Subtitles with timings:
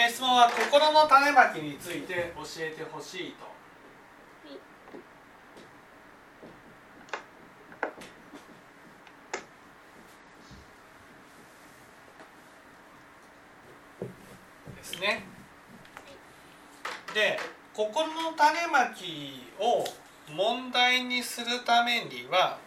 [0.00, 3.50] えー質問は心の種まきについて教えてほしいと。
[14.74, 15.26] ですね。
[17.12, 17.38] で
[17.74, 19.84] 心の種まきを
[20.34, 22.58] 問題にするためには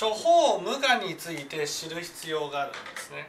[0.00, 0.14] 処
[0.90, 3.28] 方無我について知る必要があるんですね。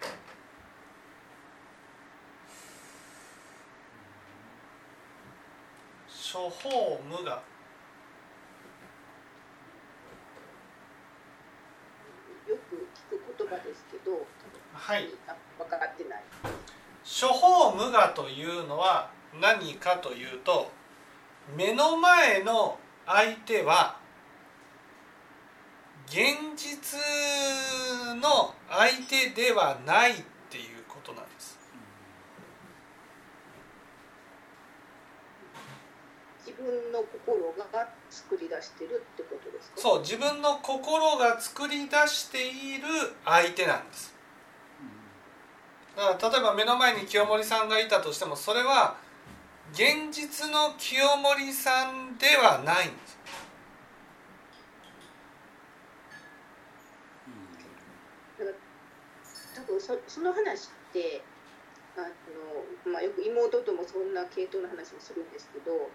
[6.34, 7.43] 処方無我
[12.47, 14.25] よく聞く言葉ですけど、
[14.73, 16.23] はいあ分かってない。
[17.04, 20.71] 処方無我というのは何かというと
[21.55, 24.01] 目の前の相手は
[26.12, 26.99] 現実
[28.20, 30.15] の相手ではないっ
[30.49, 31.57] ていうことなんです。
[36.45, 39.77] 自分の心が作り出してるってことですか？
[39.77, 42.84] そう自分の心が作り出している
[43.23, 44.13] 相手なんです。
[45.95, 48.98] だから例えば目の前に清盛さんがいたとしてもそれは
[49.71, 53.17] 現実の清盛さんではないんです。
[59.71, 61.23] 多分そその話って
[61.95, 65.88] あの、まあ、よく妹ともそんな系統の話もするんですけど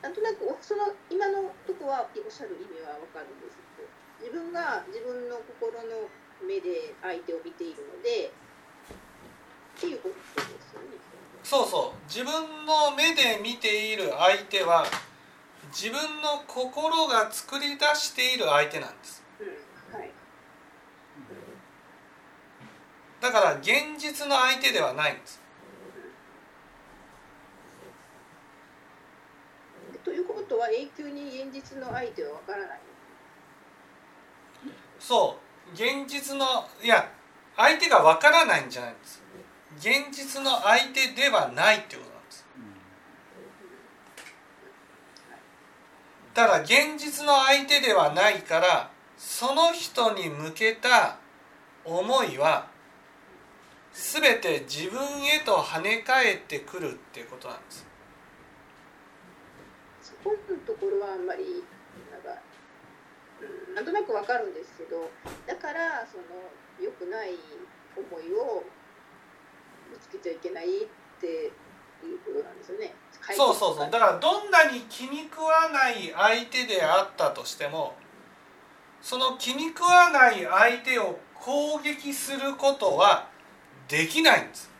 [0.00, 3.88] なんとなくその今のとこはおっしゃる意味は分かるんですけど
[4.24, 6.08] 自分が自分の心の
[6.40, 10.96] 目で相手を見ているのでっていうことですよね。
[11.44, 12.32] そうそう自分
[12.66, 14.84] の目で見ている相手は
[15.70, 20.10] 自分の心が作り出している相手なんですうんはい
[23.20, 25.40] だから現実の相手ではないんです。
[30.04, 32.80] ということは永久に現実の相手は分からない？
[34.98, 35.36] そ
[35.70, 35.72] う。
[35.72, 37.10] 現実のいや
[37.56, 39.22] 相手がわからないんじゃないんです。
[39.76, 42.46] 現実の相手ではないっていうことなんです。
[46.34, 51.18] だから現実の相手ではないからその人に向けた
[51.84, 52.68] 思いは
[53.98, 57.84] 全て自分へと跳ね返ってくるっていうことなんです。
[60.00, 61.64] そこのところはあんまり
[62.12, 62.40] なんか、
[63.42, 65.10] うん、なんとなくわかるんですけど
[65.46, 66.24] だからその
[66.80, 67.34] 良くない
[67.96, 68.62] 思いを
[69.90, 70.88] ぶつけちゃいけないっ
[71.20, 71.52] ていう
[72.24, 72.94] ことなんですよね。
[73.34, 73.90] そうそうそう。
[73.90, 77.94] だからどんなに気に食わない相手であったとしても
[79.02, 83.28] その気に食わない相手を攻撃することは
[83.88, 84.70] できないんです。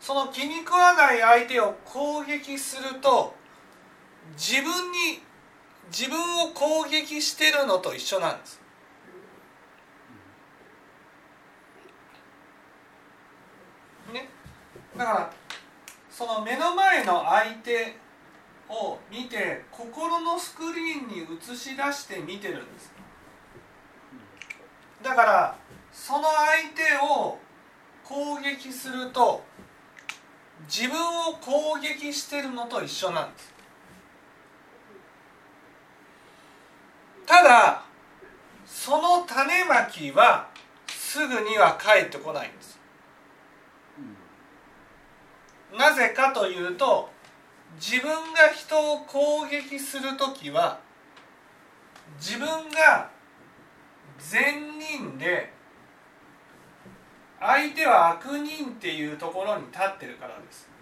[0.00, 3.34] その気に食わない相手を攻撃すると
[4.36, 5.22] 自分に
[5.90, 8.60] 自分を攻撃してるのと一緒なんです。
[14.12, 14.28] ね。
[14.96, 15.32] だから
[16.10, 17.96] その目の前の相手
[18.68, 22.93] を見て心のスクリーンに映し出して見てるんです
[25.04, 25.56] だから
[25.92, 27.38] その相手を
[28.02, 29.44] 攻撃すると
[30.66, 33.54] 自分を攻撃してるのと一緒なんです。
[37.26, 37.82] ただ
[38.64, 40.48] その種まきは
[40.88, 42.80] すぐには返ってこないんです。
[45.76, 47.10] なぜかというと
[47.76, 50.80] 自分が人を攻撃する時は
[52.18, 53.10] 自分が
[54.18, 55.52] 善人で
[57.40, 60.74] 相手は悪人っていうところに立ってるからです。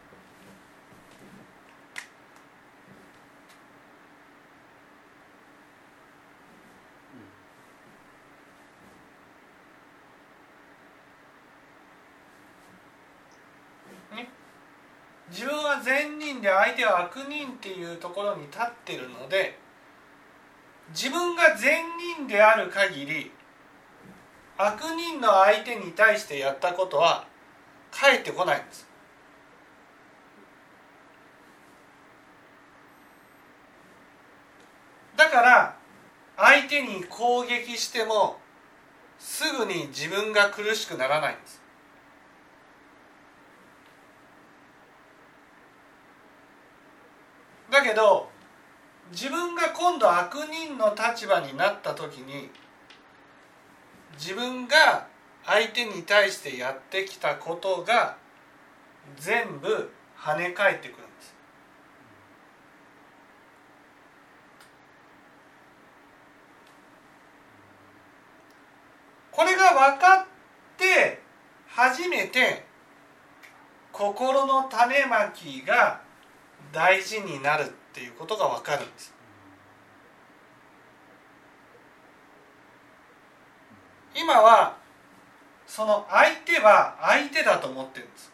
[15.31, 19.59] 自分は善人で相手は悪人っていうところに立ってるので
[20.91, 21.85] 自分が善
[22.17, 23.31] 人である限り
[24.59, 27.27] 悪人の相手に対してやったことは
[27.91, 28.87] 返ってこないんです。
[35.17, 35.77] だから
[36.37, 38.39] 相手に攻撃しても
[39.19, 41.63] すぐに自分が苦しくならないんです。
[47.71, 48.22] だけど
[49.13, 52.51] 自分が今度悪人の立場になった時に
[54.19, 55.07] 自分が
[55.45, 58.17] 相手に対してやってきたことが
[59.17, 61.35] 全部跳ね返ってくるんです。
[69.31, 70.27] これが分かっ
[70.79, 71.21] て
[71.67, 72.65] 初めて
[73.91, 76.02] 心の種まきが
[76.73, 79.15] 大事になるっていうことが分かるんです。
[84.15, 84.77] 今は
[85.67, 88.33] その相手は相手だと思ってるんです。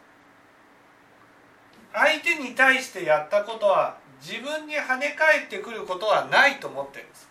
[1.93, 7.29] 相手に対してやったことは自分に跳ね返ってくることはないと思ってるんです。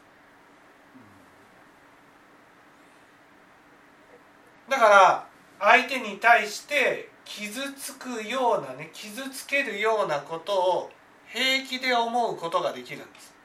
[4.69, 5.27] だから
[5.59, 10.91] 相手に対して傷つくようなね傷つけるようなことを
[11.31, 13.35] 平気で思うことができるんです。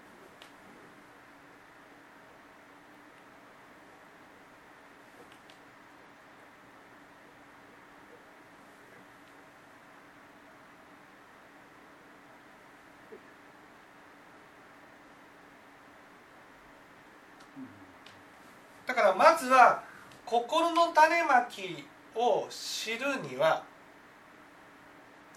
[18.87, 19.83] だからまずは
[20.27, 21.85] 心の種まき
[22.15, 23.65] を知るには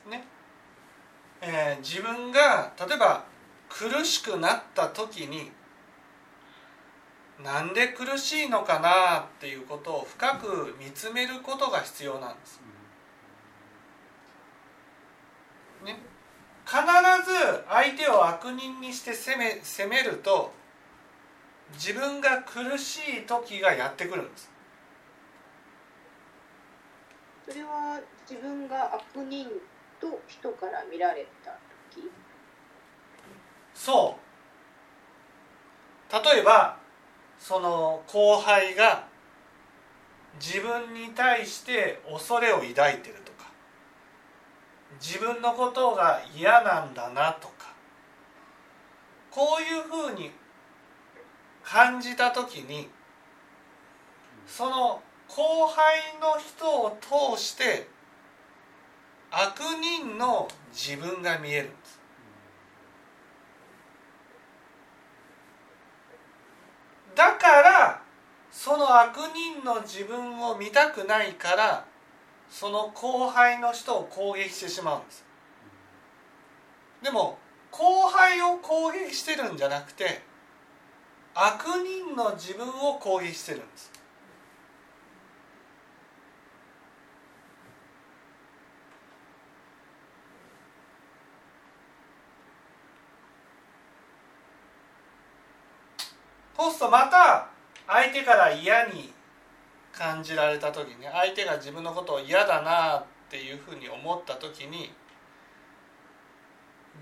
[0.09, 0.34] ね
[1.47, 3.23] えー、自分が例えば
[3.69, 5.51] 苦しくなった時に
[7.43, 12.61] なんで苦しいのかなっていうことを深く見つめることが必要なんです。
[15.83, 15.97] ね、
[16.65, 16.77] 必
[17.29, 20.51] ず相手を悪人にして攻め攻めると
[21.73, 24.49] 自分が苦しい時がやってくるんです。
[27.47, 29.47] それは自分が悪人
[30.09, 31.51] と人から見られた
[31.91, 32.11] 時？
[33.73, 34.25] そう。
[36.13, 36.77] 例えば
[37.39, 39.07] その後輩が
[40.39, 43.49] 自分に対して恐れを抱いてるとか
[45.01, 47.73] 自分のことが嫌なんだなとか
[49.31, 50.31] こういうふうに
[51.63, 52.89] 感じた時に
[54.45, 57.87] その後輩の人を通して
[59.37, 61.65] 悪人の自分が見える。
[61.65, 61.99] んです
[67.13, 68.01] だから
[68.49, 71.85] その悪人の自分を見たくないから
[72.49, 75.25] その後輩の人を攻撃してしまうんです。
[77.03, 77.37] でも
[77.71, 80.21] 後輩を攻撃してるんじゃなくて
[81.33, 83.94] 悪人の自分を攻撃してるんです。
[96.55, 97.49] そうするとまた
[97.87, 99.13] 相手から嫌に
[99.91, 104.91] 感じられた時に相手が自分のことを嫌だなっていうふうに思った時に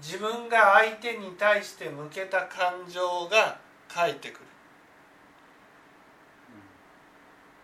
[0.01, 4.45] 自分が相手に対して向けた感情が返ってくる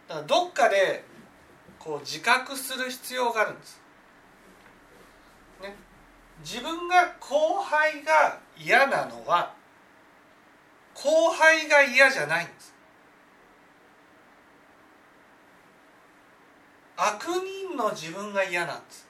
[0.08, 1.04] だからどっかで
[1.78, 3.82] こう自覚する必要があるんです。
[5.62, 5.76] ね、
[6.44, 9.54] 自分が後輩が嫌なのは
[10.94, 12.74] 後輩が嫌じゃないんです。
[16.98, 19.08] 悪人の自分が嫌なんです。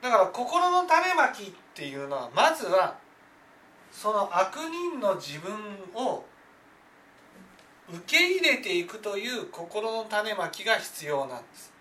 [0.00, 2.96] だから心の種まきっていうのはまずは
[3.92, 5.52] その悪人の自分
[5.94, 6.24] を
[7.90, 11.72] 受け入れていくという心の種まきが必要なんです。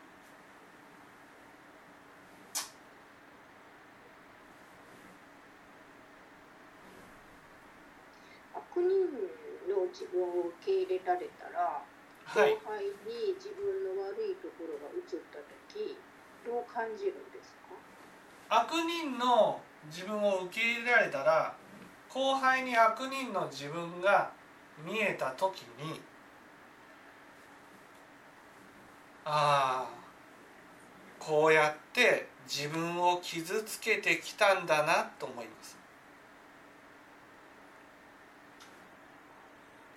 [8.55, 8.87] 悪人
[9.67, 11.83] の自分を受け入れられたら、
[12.23, 15.39] はい、後輩に自分の悪いところが映った
[15.73, 15.97] 時
[16.45, 17.51] どう感じるんです
[18.47, 18.63] か？
[18.63, 19.59] 悪人の
[19.91, 21.53] 自分を受け入れられたら
[22.07, 24.31] 後輩に悪人の自分が
[24.85, 25.99] 見えた時に
[29.25, 29.89] ああ
[31.19, 35.77] こうやって自分を傷つけてきたんだなと思います。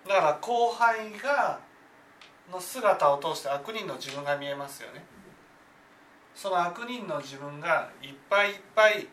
[0.05, 1.59] だから後輩が
[2.51, 5.05] の姿を通して悪人の自分が見えますよね。
[6.35, 9.07] その悪人の自分がいっぱいいっぱい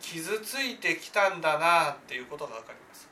[0.00, 3.09] 傷ついてきたんだなっていうことが分かります。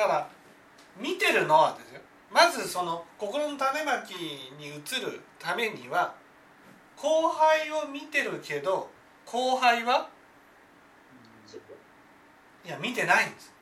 [0.00, 0.30] だから
[0.98, 2.00] 見てるのはですよ。
[2.30, 4.12] まずその心の種まき
[4.58, 6.14] に移るためには
[6.96, 8.88] 後輩を見てるけど
[9.26, 10.08] 後輩は
[12.64, 13.52] いや見てないんです。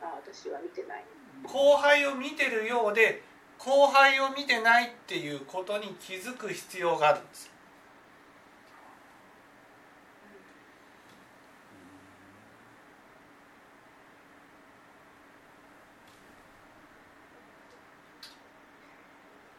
[0.00, 1.04] あ私は見てない。
[1.44, 3.22] 後輩を見てるようで
[3.58, 7.50] 後輩を見てないっていうことに気づく必要があるんです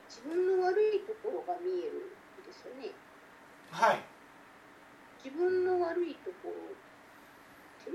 [0.09, 2.91] 自分の悪いところが見えるんですよね
[3.71, 3.99] はい
[5.23, 7.91] 自分の悪いところって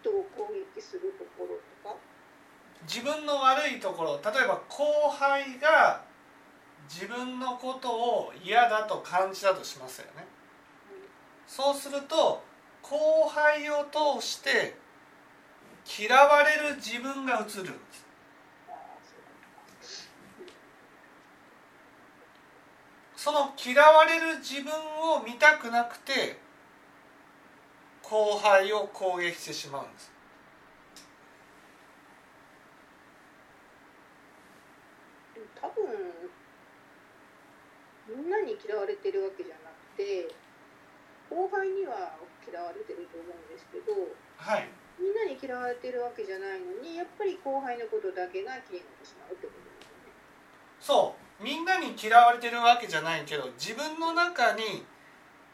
[0.00, 1.96] 人を攻撃するところとか
[2.88, 6.02] 自分の悪いところ例えば後輩が
[6.88, 10.26] 自分のことを嫌だと感じたとしますよね。
[11.46, 12.42] そうすると
[12.82, 13.84] 後輩を
[14.20, 14.76] 通して
[15.98, 17.62] 嫌われる自分が映る。
[17.62, 18.06] んです
[23.16, 26.38] その嫌われる自分を見たくなくて
[28.02, 30.12] 後輩を攻撃してしまうんです
[35.34, 35.84] でも多分
[38.16, 40.26] みんなに嫌われてるわけじゃなくて
[41.30, 43.94] 後輩には嫌われてると思うんですけど
[44.34, 44.66] はい。
[44.98, 50.10] みんなに嫌われてるわけじゃないのにやっぱり後輩のことだけが気になってしまうってことですよね。
[50.80, 51.26] そう。
[51.44, 54.84] みんなに嫌われてるわけじゃないけど自分の中に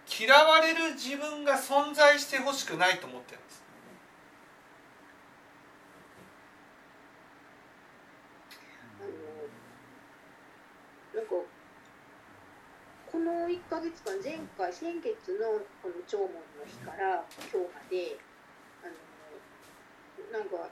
[0.06, 3.64] 嫌われる自分が存在してほしくないと思ってるんです
[9.00, 9.02] あ
[11.16, 11.34] のなんか
[13.10, 15.10] この1ヶ月間前回先月
[15.42, 18.14] のこの弔問の日から今日まで
[18.78, 20.70] あのなんか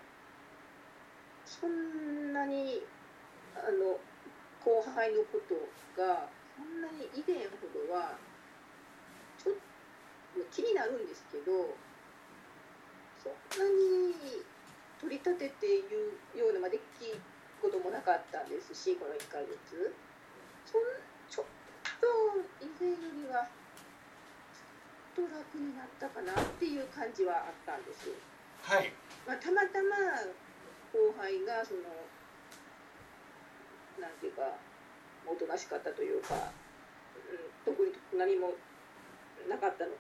[1.43, 2.87] そんなに
[3.59, 3.99] あの
[4.63, 5.59] 後輩のこと
[5.99, 8.15] がそんなに以前ほどは
[9.43, 11.75] ちょっと気になるんですけど
[13.19, 14.15] そんなに
[15.03, 16.83] 取り立てて言うようなまあ出来
[17.59, 19.91] 事もなかったですしこの1ヶ月。
[20.63, 20.83] そん
[21.29, 21.45] ちょ
[22.01, 22.09] と
[22.65, 23.47] 以前よりは
[25.15, 28.15] ちょっと楽になったかなっていう感じはあったんですよ。
[28.63, 28.93] はい。
[29.27, 29.97] まあ、たまたま
[30.93, 31.87] 後輩がその
[34.01, 34.57] なんていうか
[35.27, 36.53] おとなしかったというか、
[37.67, 38.55] うん、特に何も
[39.49, 39.93] なかったの。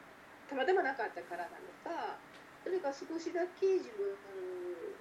[0.51, 2.19] たまたまなかったからなのか
[2.65, 4.19] それか少しだけ自分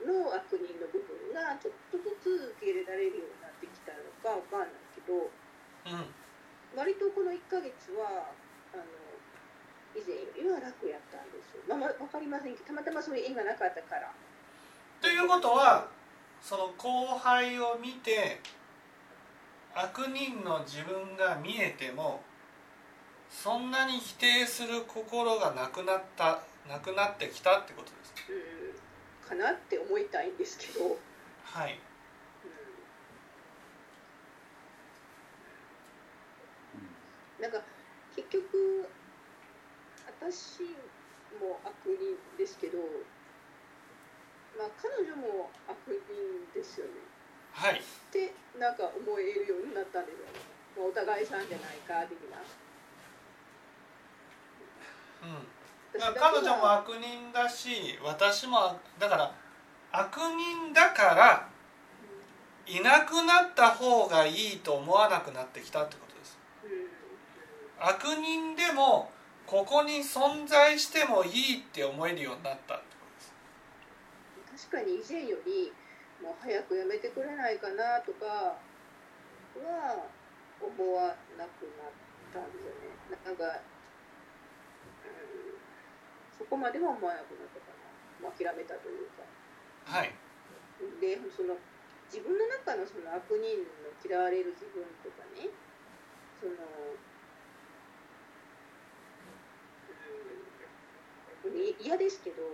[0.05, 6.18] の悪人の部分がちょっとずつ受け入れられるようになってきたのかわかんないけどうん
[6.75, 8.31] 割とこの1ヶ月は
[8.73, 8.83] あの
[9.95, 11.63] 以前よりは楽やったんですよ。
[11.67, 14.11] まあ、まあ、わかりませんけどたまたまそういう縁がなかったから。
[15.01, 15.87] ということは
[16.41, 18.39] その後輩を見て
[19.73, 22.21] 悪人の自分が見えても
[23.29, 30.95] そんなに否定する心がなくなったなくなってきたってことですうんかなって思いたいんですけど、うん、
[31.43, 31.79] はい
[37.41, 37.61] なんか
[38.15, 38.89] 結局
[40.19, 40.75] 私
[41.39, 42.77] も悪人ですけど、
[44.57, 46.91] まあ、彼女も悪人ですよね。
[47.53, 47.79] はい。
[47.79, 47.81] っ
[48.11, 50.25] てなんか思えるようになったんですよ。
[50.25, 50.31] ね、
[50.75, 52.37] まあ、お互いさんじゃないか的な。
[55.23, 55.59] うん。
[55.97, 59.35] 彼女も悪人だし私もだから
[59.91, 61.49] 悪人だから
[62.67, 66.08] いなくなった方がいいと思わなくなってきたってこと
[67.79, 69.11] 悪人でも
[69.45, 75.71] ここに存在してもいいって思えるようになったってことです確かに以前より
[76.21, 78.59] もう早くやめてくれないかなとか
[79.63, 80.05] は
[80.59, 81.95] 思わなくなっ
[82.35, 82.91] たんですよね。
[83.23, 83.55] なんか、うん、
[86.37, 87.59] そこまでは思わなくなった。
[87.63, 87.71] か
[88.21, 89.23] な、まあ、諦めたというか
[89.87, 90.11] はい。
[90.99, 91.55] でその
[92.11, 95.47] 自分の中のその悪人の嫌われる自分とかね
[96.39, 96.53] その、
[101.45, 102.45] うん、い嫌ですけど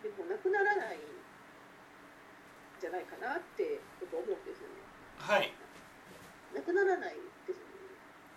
[0.00, 1.00] でもなくならないん
[2.80, 4.80] じゃないかなってこと思うんですよね。
[5.18, 5.52] はい。
[6.54, 7.14] なくならない
[7.46, 7.68] ですよ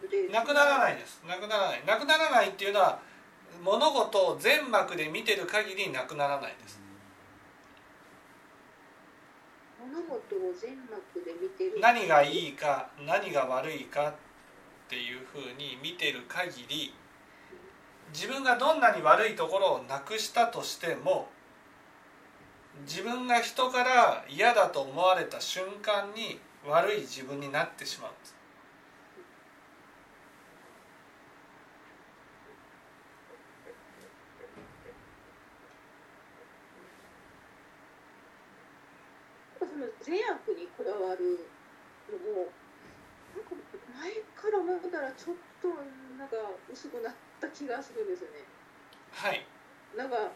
[0.04, 0.28] ね。
[0.28, 1.24] でなくならないです。
[1.24, 1.86] なくならない。
[1.86, 3.00] なくならないっていうのは
[3.64, 6.82] 物事を全幕で見てる限りなくならないです。
[9.80, 11.80] 物事を全幕で見てる。
[11.80, 14.14] 何がいいか何が悪いかっ
[14.90, 16.94] ていうふうに見てる限り
[18.14, 21.30] 自分がどんなに悪いところをなくしたとしても
[22.86, 28.12] 自分が人から嫌だと思われた瞬間に悪い自分になってしまう。
[28.12, 28.36] んです
[39.60, 41.50] その善悪にこだわる
[42.12, 42.50] のも
[43.36, 43.52] なんか
[44.02, 45.68] 前から思ったらちょっと
[46.18, 46.36] なんか
[46.72, 48.44] 薄くなった気がするんですよね。
[49.12, 49.46] はい。
[49.96, 50.30] なんか、うん、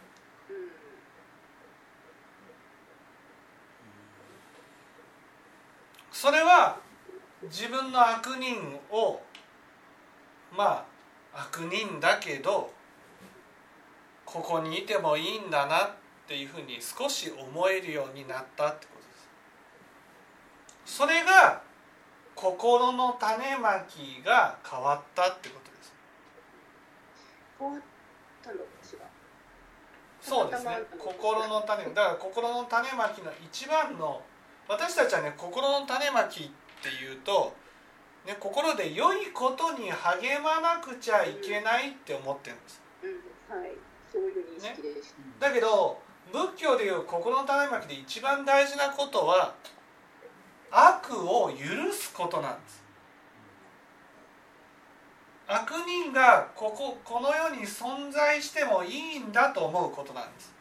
[6.12, 6.80] それは
[7.44, 9.22] 自分の悪人を
[10.56, 10.86] ま
[11.34, 12.72] あ悪人だけど
[14.26, 15.90] ここにいてもいいんだなっ
[16.28, 20.98] ていうふうに少し思えるようになったってことです。
[20.98, 21.62] それが
[22.34, 25.61] 心の種まきが変わったってこと
[27.70, 27.82] です変わっ
[28.44, 29.06] たのかしら。
[30.22, 30.78] そうですね。
[30.98, 32.16] 心の種だから。
[32.16, 34.22] 心の種まきの一番の
[34.68, 36.50] 私たちはね心の種まきっ
[36.82, 37.54] ていうと、
[38.26, 42.82] ね、心で良いことに励まなくちゃいけないって思ってるんです。
[43.04, 43.72] うん、はい、
[44.12, 45.48] そういう認識でした。
[45.48, 46.00] だけど
[46.32, 49.54] 仏教でいう心の種まきで一番大事なことは
[50.72, 52.81] 悪を許すことなんです
[55.54, 60.54] 悪人がこここの世に存在してもいいんだと思うことなんです。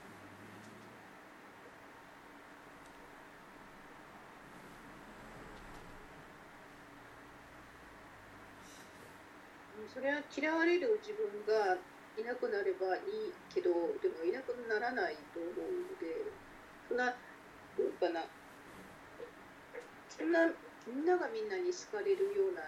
[9.94, 11.76] それは嫌われる自分が
[12.18, 13.70] いなくなればいいけど
[14.02, 16.30] でもいなくならないと思うので
[16.88, 17.06] そんな
[17.76, 18.24] どうかな。
[20.08, 20.46] そんな
[20.86, 22.62] みんながみんなに好かれるような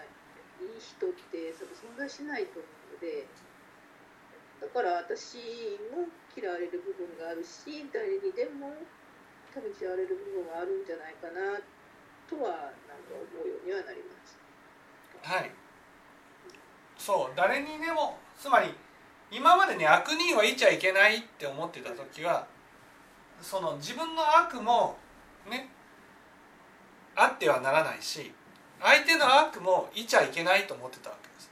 [0.63, 3.27] いい人って多分存在しないと思うので
[4.63, 5.37] だから私
[5.91, 8.71] も嫌われる部分があるし誰にでも
[9.53, 11.59] 多分嫌われる部分はあるんじゃないかな
[12.31, 14.39] とはなんか思うようにはなります。
[15.23, 15.51] はい
[16.97, 18.73] そう誰にでもつまり
[19.31, 22.47] 今までね悪人はいちゃいけないって思ってた時は
[23.41, 24.97] その自分の悪も
[25.51, 25.69] ね
[27.17, 28.33] あってはならないし
[28.83, 31.51] 相手の悪もいちゃいけないと思ってたわけです。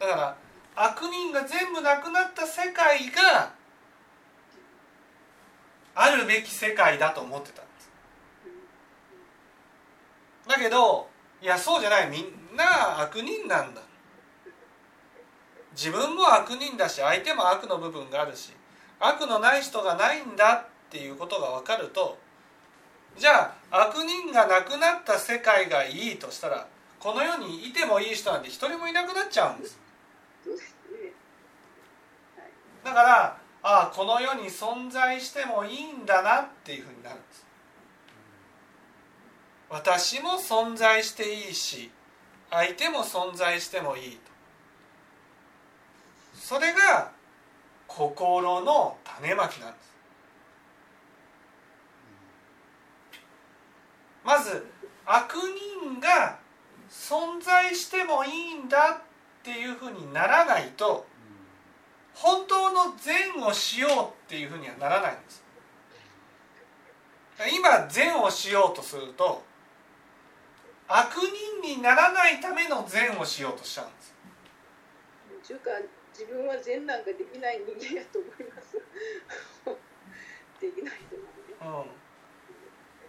[0.00, 0.36] だから
[0.74, 3.52] 悪人が全部なくなった世界が
[5.94, 7.90] あるべき世界だと思ってたんです。
[10.48, 11.08] だけど
[11.40, 13.82] いやそうじゃないみんな悪人なんだ。
[15.72, 18.52] 自分も悪人だし相手も悪の部分があるし
[18.98, 22.18] 悪のない人がないんだっていうことが分かると
[23.18, 26.66] じゃあ悪人がなくなった世界がいいとしたら
[27.00, 29.78] この世にいてもいい人なんて一人もいなくなっちゃうんです。
[32.84, 37.46] だからああこの世に存在してもいいんだなっていうふうになるんです。
[39.68, 41.90] 私も存在していいし
[42.50, 44.18] 相手も存在してもいいと。
[46.34, 47.10] それが
[47.86, 49.97] 心の種まきなんです。
[54.28, 54.66] まず
[55.06, 55.36] 悪
[55.80, 56.38] 人が
[56.90, 61.06] 存在してもいいんだっていうふうにならないと
[62.12, 63.90] 本当の善をしよう
[64.26, 65.42] っていうふうにはならないんです。
[67.58, 69.42] 今善をしようとすると
[70.88, 71.14] 悪
[71.62, 74.14] 人にならないための善をしようとしちゃうんです。
[75.46, 75.70] というか
[76.12, 78.76] 自分は善なんかできない人間やと思います。
[80.60, 81.24] できないと思
[81.72, 81.86] うね。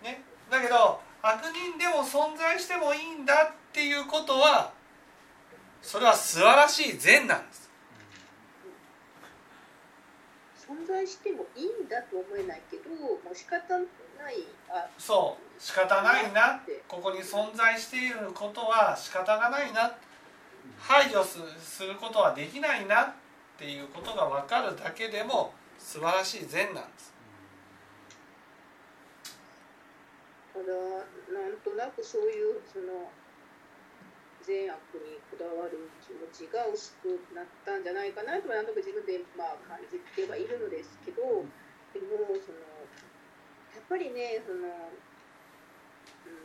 [0.01, 0.05] うん。
[0.05, 4.71] ね、だけど悪人でも存在してもいいんだっていうことは
[5.81, 7.69] それは素晴らしい善なんです。
[10.69, 19.91] 存在してもいいんだと思えないけどもう仕方ないあそう仕方ないなここに存在していることは仕方がないな
[20.77, 23.13] 排除すすることはできないなっ
[23.57, 27.13] ていうことが分かるだけでも素晴らしい善なんです
[30.53, 30.65] ただ
[31.79, 33.07] なくそういうその
[34.43, 41.23] 善悪にこだわる気持ちが薄くなったんじゃないかなとなんとなく自分でまあ感じてはいるのですけど
[41.95, 42.59] でもその
[43.71, 44.67] やっぱりねその、
[46.27, 46.35] う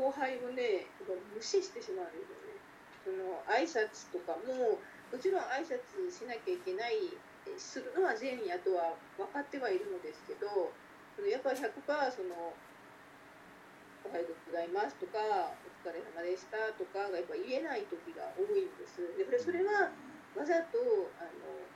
[0.00, 2.56] ん、後輩をね無視してしまうんですよね。
[3.04, 4.80] その挨拶とかも
[5.12, 5.78] もちろん挨拶
[6.10, 7.14] しなきゃいけない
[7.54, 10.74] するのは善やとは分かってはいるのですけど
[11.22, 11.70] やっぱり100%
[12.10, 12.50] その
[14.06, 15.18] 「おはようございます」とか
[15.66, 19.02] 「お疲れ様でした」とかがやっぱ言えない時が多いんです。
[19.18, 19.90] でそれは
[20.36, 20.78] わざと
[21.18, 21.66] あの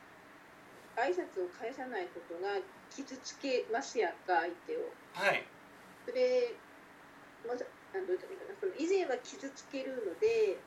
[0.96, 2.54] 挨拶を返さないことが
[2.90, 4.92] 傷つけますやんか相手を。
[5.14, 5.44] はい。
[6.06, 6.54] それ
[7.46, 8.60] まずなんどう言ったらいいかな。
[8.60, 10.58] その以前は傷つけるので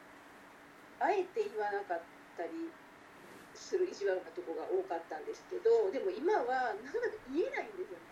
[1.00, 2.02] あえて言わなかっ
[2.36, 2.72] たり
[3.56, 8.12] する意地悪なとこが多かったんですけどでも今はなかなか言えないんですよね。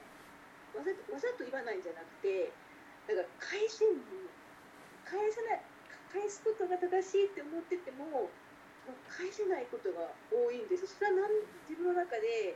[0.74, 2.52] わざとわざと言わないんじゃなくて
[3.08, 3.98] だから返せん
[5.06, 5.62] 返せない
[6.12, 8.30] 返すことが正しいって思ってても
[9.08, 11.28] 返せないことが多いんですそれは
[11.70, 12.56] 自分の中で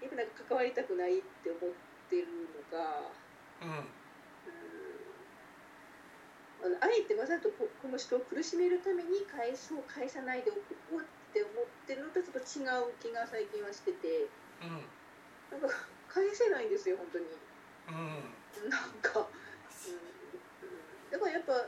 [0.00, 1.74] やっぱなんか関わりたくないって思っ
[2.08, 3.10] てるのか。
[3.62, 3.90] うん。
[6.58, 14.30] あのあえてわざとここの人を苦しめるために返そう返さないでおこうって思ってるのとちょっと違う気が最近はしてて。
[14.62, 14.86] うん。
[15.50, 15.70] なんか
[16.08, 17.26] 返せないんですよ本当に
[17.88, 18.70] うん。
[18.70, 19.28] なんか、うん、
[21.10, 21.62] だからやっぱや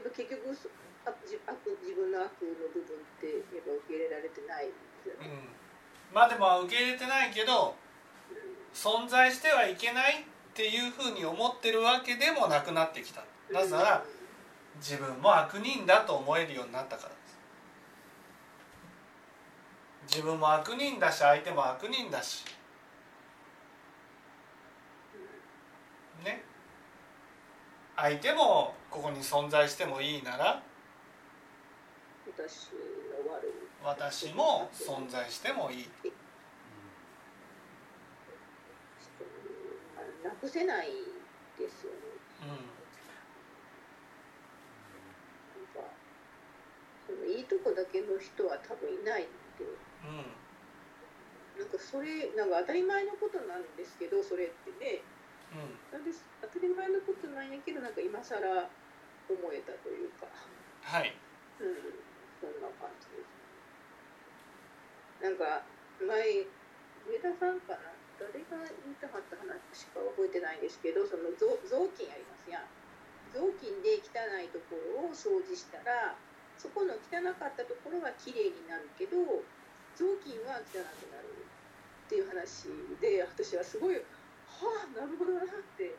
[0.00, 0.68] っぱ結局そ
[1.04, 6.14] 悪自悪自分の悪の部分ってやっぱ受け入れられてないんですよね、うん。
[6.14, 7.76] まあでも受け入れてないけど
[8.72, 13.24] 存在してはいけないっていうふうに思ってるわけでもなくなってきた。
[13.52, 14.04] なぜなら
[14.76, 17.24] 自分も悪人だと思えるようになったからです。
[20.06, 22.44] 自分も悪人だし相手も悪人だし
[26.24, 26.42] ね
[27.96, 30.62] 相手もここに存在してもいいなら
[33.84, 35.88] 私も存在してもいい。
[40.24, 40.88] なくせない
[41.58, 41.98] ですよね
[42.42, 42.56] うんな
[45.82, 45.92] んか
[47.06, 50.24] そのいいとこだけの人は多分いないってうん。
[51.60, 55.02] なんかそれなんか当たり前のことなんですけどそれってね
[55.52, 55.76] うん。
[55.92, 56.24] なんです。
[56.40, 60.26] 当たり前のことなんやけどなんか今更思えたというか、
[60.82, 61.12] はい。
[61.60, 61.76] うん、
[62.40, 63.28] そんな感じです。
[65.20, 65.64] なんか
[66.00, 66.48] 前
[67.04, 67.92] 上田さんかな？
[68.14, 72.70] 誰が言いたかった話しか覚えてないんですけどその雑雑巾ありますやん。
[73.34, 76.14] 雑巾で汚いところを掃除したら
[76.54, 79.42] そこの汚かったところは綺麗になるけど
[79.98, 81.26] 雑巾は汚くなる
[82.06, 82.70] っていう話
[83.02, 83.98] で私はすごい
[84.62, 85.96] はあなるほどなって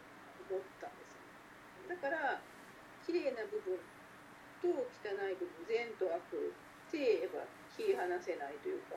[0.48, 1.26] 思ったんですよ
[1.90, 2.40] だから
[3.06, 3.78] 綺麗な部分
[4.62, 6.56] と汚い部分善と悪
[6.88, 7.44] ってやっぱ
[7.76, 8.96] 切り離せないというか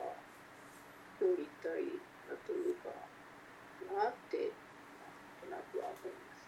[1.19, 1.99] 表裏一体
[2.31, 2.89] だというか
[3.93, 4.49] なって
[5.47, 6.47] なんとなくは思います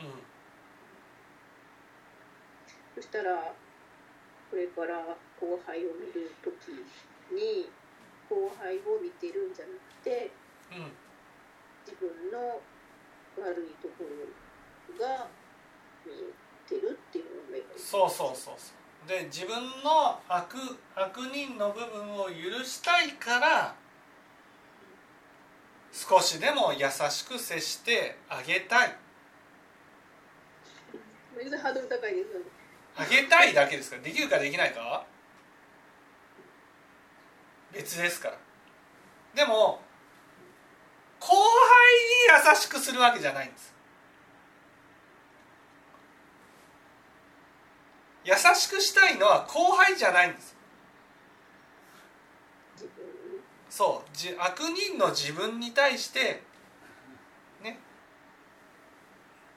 [0.00, 0.22] うん。
[2.94, 3.54] そしたら
[4.50, 6.70] これから後輩を見る時
[7.32, 7.70] に
[8.28, 10.30] 後輩を見てるんじゃなくて
[10.70, 10.92] うん。
[10.92, 11.03] 自
[12.04, 12.60] 分の
[13.40, 15.26] 悪いところが
[16.06, 16.14] 見え
[16.68, 18.72] てるっていうのがそうそうそうそ
[19.06, 19.08] う。
[19.08, 20.54] で自分の悪
[20.94, 23.74] 悪人の部分を許したいから
[25.92, 28.96] 少しでも優しく接してあげたい。
[31.62, 32.46] ハードル高いですよね。
[32.96, 33.96] あげたいだけですか？
[33.96, 34.80] らできるかできないか？
[34.80, 35.04] は
[37.72, 38.38] 別ですから。
[39.34, 39.80] でも
[41.26, 43.74] 後輩に優しくするわけじゃないんです。
[48.24, 50.54] 優しくしたいのは後輩じゃないんです。
[53.70, 56.42] そう悪人の自分に対して
[57.62, 57.78] ね。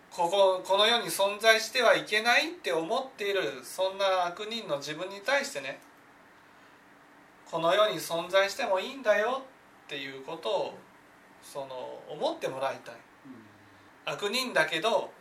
[0.09, 5.81] こここの世に存在してはいけないって思っているそんな悪人の自分に対してね。
[7.51, 9.43] この世に存在してもいいんだよ
[9.85, 10.77] っていうことを
[11.53, 12.95] その思ってもらいたい。
[14.05, 15.11] 悪人だけど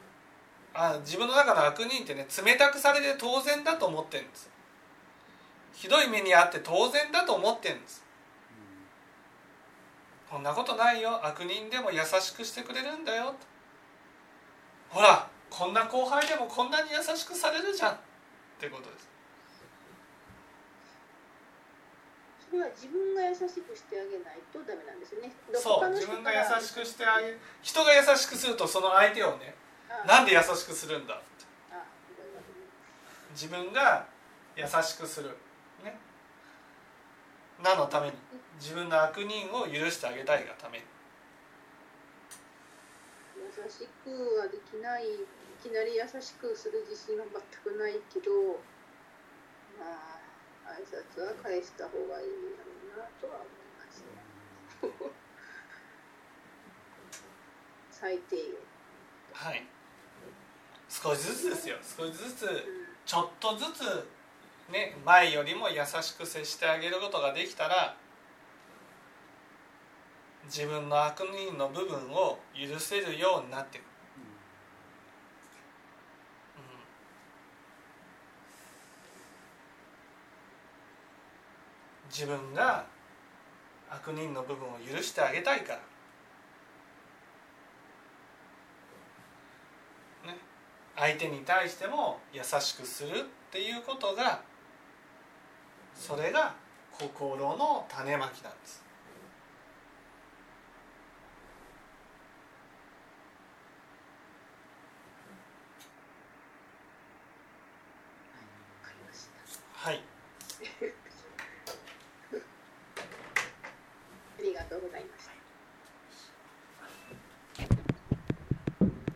[0.75, 4.51] あ自分の中の悪人ってね冷たくされて当然だと思ってるんです
[5.73, 8.05] ひどい目にあって当然だと思ってるんです。
[10.31, 11.25] こんなことないよ。
[11.25, 13.27] 悪人でも優しくしてくれるんだよ。
[13.27, 13.35] と
[14.89, 17.93] ほらこんな後輩でもこんなに優しくされるじゃん。
[17.93, 17.99] っ
[18.59, 19.09] てことです
[22.57, 25.31] それは自分が優しくしてあげないとダメなんですよね。
[25.53, 29.55] そう自分が優しくしてあげる人が優しくするとその相手をね
[30.09, 31.25] なんで優しくするんだって。
[31.71, 31.85] あ
[33.33, 34.07] 自分が
[34.57, 35.37] 優しくする。
[35.85, 36.01] ね。
[37.63, 38.15] なのために？
[38.59, 40.85] 自分の悪人を許してあげたいがために。
[43.37, 45.05] 優しくはできない。
[45.05, 45.27] い
[45.63, 48.31] きなり優しくする自信は全くないけど
[49.79, 50.16] まあ
[50.67, 52.25] 挨拶は返した方がい。
[52.25, 55.19] いんだろうなとは思いますね
[57.91, 58.45] 最低限
[59.33, 59.67] はい
[60.89, 61.77] 少しずつですよ。
[61.83, 62.51] 少しずつうん。
[63.05, 64.09] ちょっとずつ
[64.73, 67.97] ね前よりも優しく接してあげることができたら
[70.47, 73.87] 自分の悪人の部分を許せるようになっていく、う
[82.11, 82.87] 自分が
[83.91, 85.75] 悪人の部分を許してあげたいか
[90.25, 90.33] ら。
[90.33, 90.39] ね。
[90.97, 94.43] 相手に対しても優しくするっていうことが
[95.95, 96.55] それが
[96.99, 98.86] 心の種まきなんです。